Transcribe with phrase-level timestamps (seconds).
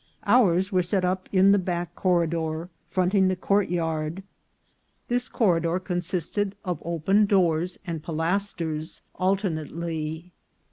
[0.25, 4.23] Ours were set up in the back corridor, fronting the court yard.
[5.09, 10.31] This corridor consisted of open doors and pilasters alternately.